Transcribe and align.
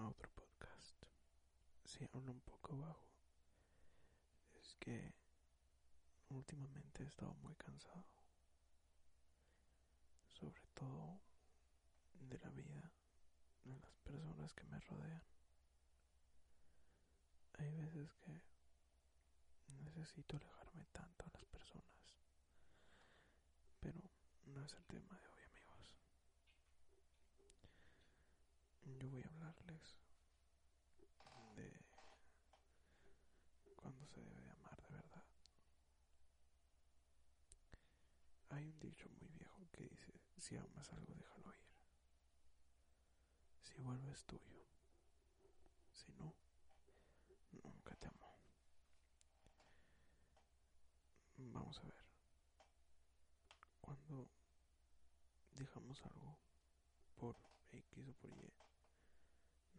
a 0.00 0.08
otro 0.08 0.30
podcast. 0.30 0.94
Si 1.84 2.04
hablo 2.12 2.32
un 2.32 2.40
poco 2.40 2.76
bajo, 2.76 3.08
es 4.60 4.76
que 4.76 5.14
últimamente 6.28 7.02
he 7.02 7.06
estado 7.06 7.34
muy 7.42 7.54
cansado. 7.56 8.04
Sobre 10.28 10.62
todo 10.74 11.20
de 12.20 12.38
la 12.38 12.50
vida 12.50 12.92
de 13.64 13.78
las 13.80 13.96
personas 13.98 14.52
que 14.54 14.66
me 14.66 14.78
rodean. 14.80 15.22
Hay 17.54 17.70
veces 17.72 18.14
que 18.20 18.40
necesito 19.84 20.36
alejarme 20.36 20.84
tanto 20.92 21.24
a 21.24 21.30
las 21.32 21.44
personas. 21.46 22.22
Pero 23.80 24.00
no 24.46 24.64
es 24.64 24.72
el 24.74 24.86
tema 24.86 25.18
de 25.18 25.28
hoy, 25.28 25.42
amigos. 25.42 25.96
Yo 29.00 29.08
voy 29.10 29.22
a 29.22 29.30
hablarles 29.48 29.96
de 31.56 31.72
cuando 33.76 34.06
se 34.06 34.20
debe 34.20 34.40
de 34.42 34.50
amar 34.50 34.80
de 34.82 34.94
verdad. 34.94 35.24
Hay 38.50 38.64
un 38.66 38.78
dicho 38.78 39.08
muy 39.20 39.28
viejo 39.30 39.66
que 39.72 39.84
dice, 39.84 40.20
si 40.36 40.56
amas 40.56 40.92
algo, 40.92 41.14
déjalo 41.14 41.52
ir. 41.54 41.66
Si 43.62 43.74
vuelves 43.80 44.24
tuyo. 44.24 44.66
Si 45.92 46.12
no, 46.12 46.34
nunca 47.62 47.94
te 47.96 48.08
amó. 48.08 48.38
Vamos 51.36 51.78
a 51.78 51.82
ver. 51.82 52.04
Cuando 53.80 54.28
dejamos 55.52 56.02
algo 56.04 56.38
por 57.16 57.36
X 57.70 58.08
o 58.08 58.12
por 58.14 58.30
Y, 58.44 58.67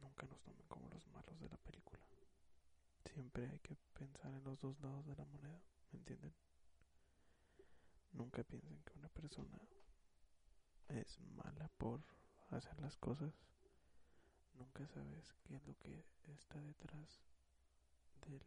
nunca 0.00 0.26
nos 0.26 0.40
tomen 0.42 0.66
como 0.68 0.88
los 0.88 1.06
malos 1.08 1.38
de 1.40 1.48
la 1.48 1.56
película. 1.58 2.00
Siempre 3.04 3.48
hay 3.48 3.58
que 3.60 3.76
pensar 3.98 4.32
en 4.32 4.44
los 4.44 4.58
dos 4.60 4.78
lados 4.80 5.06
de 5.06 5.16
la 5.16 5.24
moneda, 5.24 5.60
¿me 5.92 5.98
entienden? 5.98 6.34
Nunca 8.12 8.42
piensen 8.44 8.82
que 8.84 8.98
una 8.98 9.08
persona 9.08 9.60
es 10.88 11.20
mala 11.20 11.68
por 11.78 12.02
hacer 12.50 12.78
las 12.80 12.96
cosas. 12.96 13.32
Nunca 14.54 14.86
sabes 14.88 15.34
qué 15.44 15.56
es 15.56 15.66
lo 15.66 15.76
que 15.78 16.04
está 16.26 16.60
detrás 16.60 17.20
del, 18.26 18.42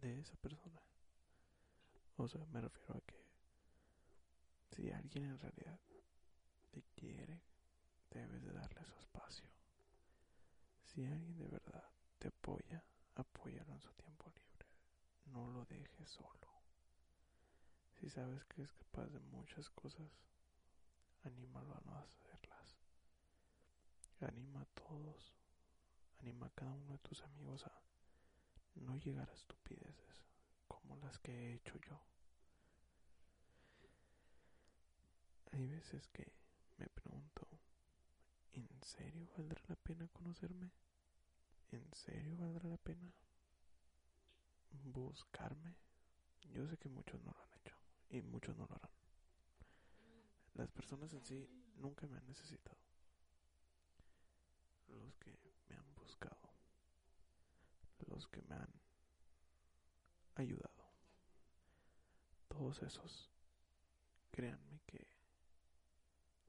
de 0.00 0.20
esa 0.20 0.36
persona. 0.36 0.80
O 2.16 2.26
sea, 2.26 2.44
me 2.46 2.60
refiero 2.60 2.94
a 2.94 3.00
que 3.00 3.28
si 4.70 4.90
alguien 4.90 5.24
en 5.24 5.38
realidad 5.38 5.78
te 6.70 6.82
quiere, 6.96 7.40
debes 8.10 8.42
de 8.42 8.52
darle 8.52 8.84
su 8.84 8.94
espacio. 8.98 9.47
Si 10.98 11.06
alguien 11.06 11.38
de 11.38 11.46
verdad 11.46 11.88
te 12.18 12.26
apoya, 12.26 12.84
apóyalo 13.14 13.72
en 13.72 13.80
su 13.80 13.92
tiempo 13.92 14.28
libre. 14.30 14.66
No 15.26 15.46
lo 15.46 15.64
dejes 15.66 16.08
solo. 16.10 16.50
Si 17.92 18.10
sabes 18.10 18.44
que 18.46 18.62
es 18.62 18.72
capaz 18.72 19.06
de 19.06 19.20
muchas 19.20 19.70
cosas, 19.70 20.10
anímalo 21.22 21.72
a 21.76 21.80
no 21.82 21.96
hacerlas. 21.98 22.80
Anima 24.22 24.62
a 24.62 24.66
todos. 24.74 25.36
Anima 26.18 26.48
a 26.48 26.50
cada 26.50 26.72
uno 26.72 26.94
de 26.94 26.98
tus 26.98 27.22
amigos 27.22 27.64
a 27.64 27.80
no 28.74 28.96
llegar 28.96 29.30
a 29.30 29.34
estupideces 29.34 30.24
como 30.66 30.96
las 30.96 31.20
que 31.20 31.30
he 31.30 31.54
hecho 31.54 31.78
yo. 31.78 32.02
Hay 35.52 35.64
veces 35.68 36.08
que 36.08 36.32
me 36.76 36.88
pregunto, 36.88 37.46
¿en 38.50 38.68
serio 38.82 39.28
valdrá 39.36 39.62
la 39.68 39.76
pena 39.76 40.08
conocerme? 40.08 40.72
¿En 41.98 42.14
serio 42.14 42.36
valdrá 42.36 42.68
la 42.68 42.76
pena 42.76 43.12
buscarme? 44.84 45.74
Yo 46.42 46.64
sé 46.68 46.76
que 46.76 46.88
muchos 46.88 47.20
no 47.22 47.32
lo 47.32 47.42
han 47.42 47.58
hecho 47.58 47.74
y 48.08 48.22
muchos 48.22 48.56
no 48.56 48.66
lo 48.66 48.76
harán. 48.76 48.92
Las 50.54 50.70
personas 50.70 51.12
en 51.12 51.24
sí 51.24 51.50
nunca 51.74 52.06
me 52.06 52.16
han 52.16 52.26
necesitado. 52.26 52.78
Los 54.86 55.16
que 55.16 55.36
me 55.68 55.74
han 55.74 55.94
buscado, 55.96 56.54
los 58.06 58.28
que 58.28 58.42
me 58.42 58.54
han 58.54 58.72
ayudado, 60.36 60.92
todos 62.46 62.80
esos, 62.82 63.28
créanme 64.30 64.80
que 64.86 65.04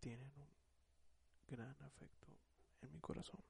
tienen 0.00 0.32
un 0.38 0.48
gran 1.46 1.76
afecto 1.82 2.28
en 2.80 2.90
mi 2.92 3.00
corazón. 3.00 3.44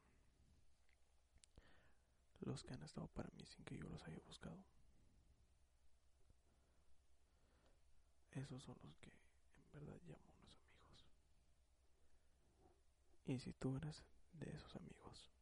Los 2.55 2.63
que 2.63 2.73
han 2.73 2.85
estado 2.85 3.09
para 3.09 3.29
mí 3.31 3.45
sin 3.47 3.65
que 3.65 3.77
yo 3.77 3.89
los 3.89 4.07
haya 4.07 4.21
buscado. 4.29 4.65
Esos 8.31 8.63
son 8.63 8.77
los 8.85 8.97
que 8.99 9.11
en 9.11 9.73
verdad 9.73 10.01
llamo 10.07 10.23
unos 10.39 10.55
amigos. 10.61 11.09
Y 13.25 13.41
si 13.41 13.55
tú 13.55 13.77
eres 13.77 14.05
de 14.35 14.55
esos 14.55 14.77
amigos 14.77 15.33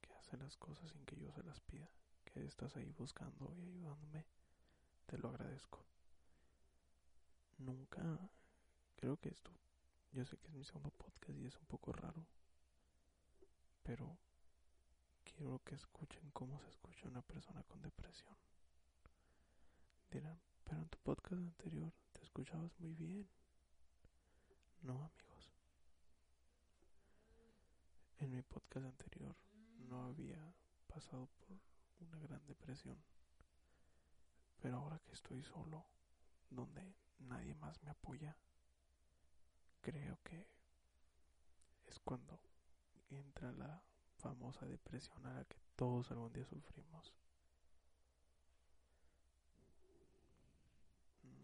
que 0.00 0.14
hacen 0.14 0.40
las 0.40 0.56
cosas 0.56 0.90
sin 0.90 1.04
que 1.04 1.18
yo 1.18 1.30
se 1.32 1.42
las 1.42 1.60
pida, 1.60 1.90
que 2.24 2.46
estás 2.46 2.74
ahí 2.76 2.90
buscando 2.92 3.54
y 3.54 3.60
ayudándome, 3.60 4.24
te 5.04 5.18
lo 5.18 5.28
agradezco. 5.28 5.84
Nunca, 7.58 8.30
creo 8.94 9.18
que 9.18 9.28
esto, 9.28 9.50
yo 10.12 10.24
sé 10.24 10.38
que 10.38 10.46
es 10.46 10.54
mi 10.54 10.64
segundo 10.64 10.88
podcast 10.92 11.28
y 11.38 11.44
es 11.44 11.58
un 11.58 11.66
poco 11.66 11.92
raro, 11.92 12.24
pero 13.82 14.16
quiero 15.26 15.60
que 15.64 15.74
escuchen 15.74 16.30
cómo 16.32 16.60
se 16.60 16.68
escucha 16.68 17.08
una 17.08 17.22
persona 17.22 17.62
con 17.64 17.82
depresión. 17.82 18.36
Dirán, 20.10 20.40
pero 20.64 20.80
en 20.80 20.88
tu 20.88 20.98
podcast 20.98 21.34
anterior 21.34 21.92
te 22.12 22.22
escuchabas 22.22 22.78
muy 22.78 22.94
bien. 22.94 23.28
No, 24.82 24.94
amigos. 24.94 25.52
En 28.18 28.30
mi 28.30 28.42
podcast 28.42 28.86
anterior 28.86 29.36
no 29.88 30.04
había 30.04 30.54
pasado 30.86 31.28
por 31.40 31.58
una 32.00 32.18
gran 32.20 32.46
depresión. 32.46 32.96
Pero 34.60 34.76
ahora 34.76 35.00
que 35.00 35.12
estoy 35.12 35.42
solo, 35.42 35.84
donde 36.50 36.94
nadie 37.18 37.54
más 37.56 37.82
me 37.82 37.90
apoya, 37.90 38.36
creo 39.80 40.18
que 40.22 40.46
es 41.86 41.98
cuando 42.00 42.40
entra 43.10 43.52
la 43.52 43.82
famosa 44.18 44.66
depresión 44.66 45.24
a 45.26 45.34
la 45.34 45.44
que 45.44 45.56
todos 45.76 46.10
algún 46.10 46.32
día 46.32 46.46
sufrimos. 46.46 47.12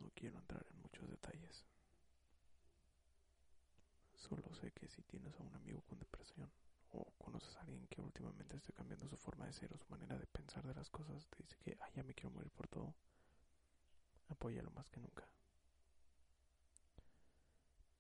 No 0.00 0.10
quiero 0.14 0.38
entrar 0.38 0.64
en 0.70 0.80
muchos 0.80 1.08
detalles. 1.08 1.64
Solo 4.16 4.52
sé 4.54 4.72
que 4.72 4.88
si 4.88 5.02
tienes 5.02 5.34
a 5.38 5.42
un 5.42 5.54
amigo 5.54 5.82
con 5.82 5.98
depresión 5.98 6.50
o 6.92 7.04
conoces 7.18 7.56
a 7.56 7.60
alguien 7.60 7.86
que 7.88 8.00
últimamente 8.00 8.56
esté 8.56 8.72
cambiando 8.72 9.08
su 9.08 9.16
forma 9.16 9.46
de 9.46 9.52
ser 9.52 9.72
o 9.72 9.78
su 9.78 9.86
manera 9.88 10.18
de 10.18 10.26
pensar 10.26 10.66
de 10.66 10.74
las 10.74 10.90
cosas, 10.90 11.26
te 11.28 11.42
dice 11.42 11.56
que, 11.58 11.76
ay, 11.80 11.92
ya 11.94 12.02
me 12.02 12.14
quiero 12.14 12.30
morir 12.30 12.50
por 12.52 12.68
todo, 12.68 12.94
apóyalo 14.28 14.70
más 14.72 14.88
que 14.90 15.00
nunca. 15.00 15.26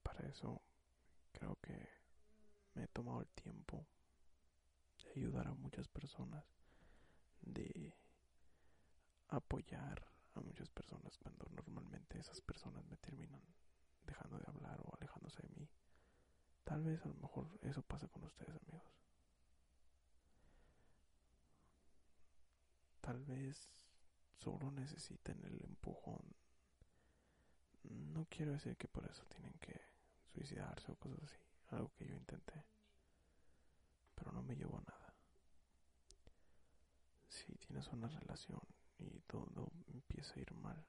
Para 0.02 0.28
eso 0.28 0.60
creo 1.32 1.56
que 1.62 1.88
me 2.74 2.84
he 2.84 2.88
tomado 2.88 3.22
el 3.22 3.28
tiempo 3.28 3.86
de 5.04 5.12
ayudar 5.20 5.48
a 5.48 5.54
muchas 5.54 5.88
personas, 5.88 6.44
de 7.40 7.94
apoyar 9.28 10.06
a 10.34 10.40
muchas 10.40 10.70
personas 10.70 11.16
cuando 11.18 11.46
normalmente 11.50 12.18
esas 12.18 12.40
personas 12.40 12.84
me 12.86 12.96
terminan 12.96 13.42
dejando 14.04 14.38
de 14.38 14.44
hablar 14.48 14.80
o 14.80 14.94
alejándose 14.96 15.42
de 15.42 15.54
mí. 15.54 15.68
Tal 16.64 16.82
vez 16.82 17.02
a 17.04 17.08
lo 17.08 17.14
mejor 17.14 17.58
eso 17.62 17.82
pasa 17.82 18.08
con 18.08 18.24
ustedes 18.24 18.54
amigos. 18.56 18.92
Tal 23.00 23.24
vez 23.24 23.82
solo 24.38 24.70
necesiten 24.70 25.42
el 25.44 25.60
empujón. 25.64 26.22
No 27.82 28.26
quiero 28.30 28.52
decir 28.52 28.76
que 28.76 28.86
por 28.86 29.04
eso 29.06 29.24
tienen 29.26 29.54
que 29.54 29.80
suicidarse 30.32 30.92
o 30.92 30.96
cosas 30.96 31.24
así. 31.24 31.38
Algo 31.70 31.92
que 31.96 32.06
yo 32.06 32.14
intenté. 32.14 32.64
Pero 34.14 34.32
no 34.32 34.42
me 34.42 34.56
llevó 34.56 34.78
a 34.78 34.82
nada. 34.82 35.14
Si 37.28 37.52
tienes 37.54 37.88
una 37.88 38.08
relación 38.08 38.60
y 38.98 39.20
todo 39.20 39.72
empieza 39.88 40.34
a 40.34 40.40
ir 40.40 40.52
mal, 40.54 40.84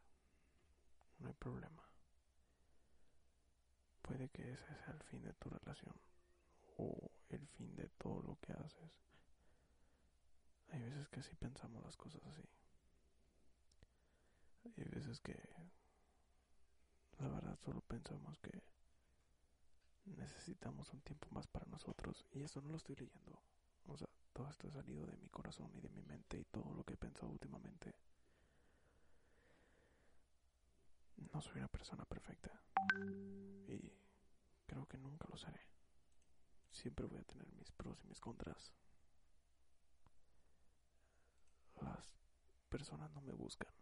no 1.19 1.27
hay 1.27 1.33
problema. 1.33 1.83
Puede 4.01 4.29
que 4.29 4.51
ese 4.51 4.65
sea 4.65 4.93
el 4.93 5.03
fin 5.03 5.23
de 5.23 5.33
tu 5.33 5.49
relación 5.49 5.95
o 6.77 7.11
el 7.29 7.47
fin 7.47 7.75
de 7.75 7.87
todo 7.97 8.21
lo 8.21 8.37
que 8.41 8.53
haces. 8.53 8.91
Hay 10.71 10.81
veces 10.81 11.07
que 11.09 11.21
sí 11.21 11.35
pensamos 11.35 11.83
las 11.83 11.95
cosas 11.95 12.21
así. 12.25 12.43
Hay 14.65 14.83
veces 14.89 15.19
que 15.21 15.37
la 17.19 17.27
verdad 17.29 17.57
solo 17.63 17.81
pensamos 17.81 18.37
que 18.39 18.63
necesitamos 20.05 20.91
un 20.93 21.01
tiempo 21.01 21.27
más 21.31 21.47
para 21.47 21.65
nosotros 21.67 22.25
y 22.31 22.43
eso 22.43 22.61
no 22.61 22.69
lo 22.69 22.77
estoy 22.77 22.95
leyendo. 22.95 23.39
O 23.87 23.97
sea, 23.97 24.07
todo 24.33 24.49
esto 24.49 24.67
ha 24.67 24.71
salido 24.71 25.05
de 25.05 25.17
mi 25.17 25.29
corazón 25.29 25.71
y 25.75 25.81
de 25.81 25.89
mi 25.89 26.01
mente 26.03 26.39
y 26.39 26.45
todo 26.45 26.73
lo 26.73 26.83
que 26.83 26.93
he 26.93 26.97
pensado 26.97 27.31
últimamente. 27.31 27.93
No 31.31 31.41
soy 31.41 31.57
una 31.57 31.67
persona 31.67 32.05
perfecta 32.05 32.61
y 33.67 33.91
creo 34.65 34.85
que 34.87 34.97
nunca 34.97 35.27
lo 35.29 35.37
seré. 35.37 35.61
Siempre 36.71 37.05
voy 37.05 37.19
a 37.19 37.23
tener 37.23 37.51
mis 37.53 37.71
pros 37.71 37.99
y 38.03 38.07
mis 38.07 38.19
contras. 38.19 38.73
Las 41.81 42.09
personas 42.69 43.11
no 43.11 43.21
me 43.21 43.33
buscan 43.33 43.73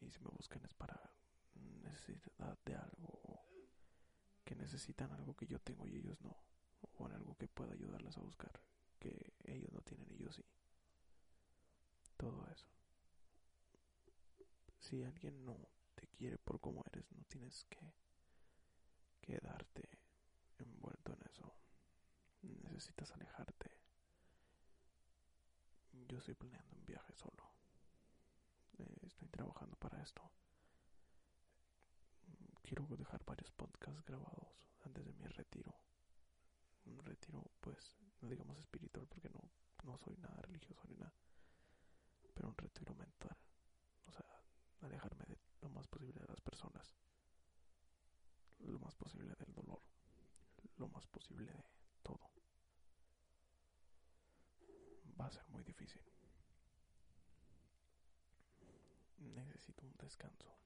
y 0.00 0.10
si 0.10 0.20
me 0.20 0.30
buscan 0.30 0.64
es 0.64 0.74
para 0.74 1.12
necesidad 1.54 2.58
de 2.64 2.74
algo 2.74 3.44
que 4.48 4.56
necesitan 4.56 5.12
algo 5.12 5.36
que 5.36 5.46
yo 5.46 5.58
tengo 5.58 5.86
y 5.86 5.96
ellos 5.96 6.18
no 6.22 6.34
o 6.96 7.06
en 7.06 7.12
algo 7.12 7.36
que 7.36 7.48
pueda 7.48 7.74
ayudarles 7.74 8.16
a 8.16 8.22
buscar 8.22 8.58
que 8.98 9.34
ellos 9.44 9.70
no 9.72 9.82
tienen 9.82 10.10
y 10.10 10.16
yo 10.16 10.32
sí. 10.32 10.42
Todo 12.16 12.48
eso. 12.48 12.66
Si 14.78 15.02
alguien 15.04 15.44
no 15.44 15.68
te 15.94 16.06
quiere 16.08 16.38
por 16.38 16.60
como 16.60 16.82
eres 16.86 17.12
no 17.12 17.24
tienes 17.24 17.66
que 17.66 17.92
quedarte 19.20 19.86
envuelto 20.56 21.12
en 21.12 21.28
eso. 21.30 21.54
Necesitas 22.40 23.10
alejarte. 23.10 23.70
Yo 25.92 26.16
estoy 26.16 26.34
planeando 26.34 26.74
un 26.74 26.86
viaje 26.86 27.14
solo. 27.14 27.52
Eh, 28.78 28.96
estoy 29.02 29.28
trabajando 29.28 29.76
para 29.76 30.02
esto 30.02 30.22
quiero 32.68 32.86
dejar 32.98 33.24
varios 33.24 33.50
podcasts 33.52 34.04
grabados 34.04 34.60
antes 34.84 35.02
de 35.02 35.14
mi 35.14 35.26
retiro. 35.28 35.74
Un 36.84 36.98
retiro, 37.02 37.50
pues, 37.60 37.96
no 38.20 38.28
digamos 38.28 38.58
espiritual 38.58 39.06
porque 39.08 39.30
no, 39.30 39.40
no 39.84 39.96
soy 39.96 40.14
nada 40.18 40.42
religioso 40.42 40.82
ni 40.86 40.96
nada. 40.96 41.14
Pero 42.34 42.48
un 42.48 42.56
retiro 42.58 42.94
mental. 42.94 43.36
O 44.04 44.12
sea, 44.12 44.26
alejarme 44.82 45.24
de 45.24 45.38
lo 45.62 45.70
más 45.70 45.88
posible 45.88 46.20
de 46.20 46.26
las 46.28 46.42
personas. 46.42 46.94
Lo 48.58 48.78
más 48.80 48.94
posible 48.96 49.34
del 49.36 49.54
dolor. 49.54 49.80
Lo 50.76 50.88
más 50.88 51.06
posible 51.06 51.50
de 51.50 51.64
todo. 52.02 52.20
Va 55.18 55.26
a 55.26 55.30
ser 55.30 55.48
muy 55.48 55.64
difícil. 55.64 56.02
Necesito 59.16 59.86
un 59.86 59.96
descanso 59.96 60.58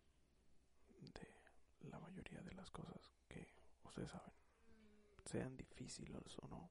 la 1.91 1.99
mayoría 1.99 2.43
de 2.43 2.53
las 2.55 2.71
cosas 2.71 3.13
que 3.29 3.55
ustedes 3.85 4.11
saben, 4.11 4.33
sean 5.25 5.57
difíciles 5.57 6.39
o 6.39 6.49
no, 6.49 6.71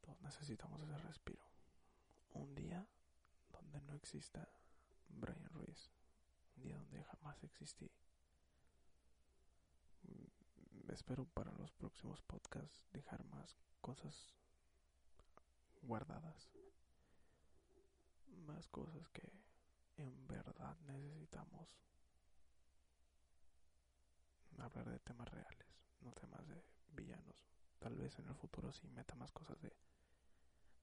todos 0.00 0.20
necesitamos 0.22 0.80
ese 0.82 0.98
respiro. 0.98 1.42
Un 2.34 2.54
día 2.54 2.86
donde 3.50 3.80
no 3.82 3.94
exista 3.94 4.48
Brian 5.08 5.48
Ruiz, 5.50 5.90
un 6.56 6.62
día 6.62 6.76
donde 6.76 7.02
jamás 7.04 7.42
existí. 7.44 7.90
Mm, 10.02 10.90
espero 10.90 11.24
para 11.26 11.52
los 11.52 11.72
próximos 11.72 12.20
podcasts 12.22 12.84
dejar 12.92 13.24
más 13.24 13.56
cosas 13.80 14.34
guardadas, 15.82 16.50
más 18.46 18.66
cosas 18.68 19.08
que 19.10 19.30
en 19.96 20.26
verdad 20.26 20.76
necesitamos 20.86 21.76
hablar 24.66 24.90
de 24.90 24.98
temas 25.00 25.28
reales, 25.28 25.66
no 26.00 26.12
temas 26.12 26.46
de 26.48 26.64
villanos. 26.88 27.36
Tal 27.78 27.96
vez 27.96 28.18
en 28.18 28.28
el 28.28 28.34
futuro 28.34 28.72
sí 28.72 28.88
meta 28.88 29.14
más 29.16 29.32
cosas 29.32 29.60
de 29.60 29.74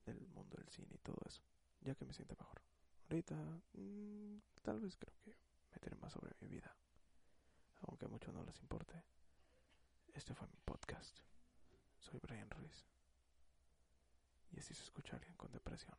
del 0.06 0.28
mundo 0.30 0.58
del 0.58 0.70
cine 0.70 0.96
y 0.96 0.98
todo 1.00 1.18
eso, 1.26 1.44
ya 1.82 1.94
que 1.96 2.06
me 2.06 2.14
siente 2.14 2.36
mejor. 2.36 2.62
Ahorita 3.10 3.36
mm, 3.74 4.38
tal 4.62 4.80
vez 4.80 4.98
creo 4.98 5.16
que 5.24 5.38
meteré 5.72 5.96
más 5.98 6.14
sobre 6.14 6.36
mi 6.40 6.48
vida, 6.48 6.76
aunque 7.82 8.06
a 8.06 8.10
muchos 8.10 8.34
no 8.34 8.44
les 8.44 8.60
importe. 8.60 9.04
Este 10.14 10.34
fue 10.34 10.48
mi 10.48 10.58
podcast. 10.66 11.20
Soy 12.00 12.20
Brian 12.20 12.50
Ruiz. 12.50 12.86
Y 14.52 14.60
así 14.60 14.74
se 14.74 14.84
escucha 14.84 15.16
alguien 15.16 15.36
con 15.36 15.52
depresión. 15.52 15.98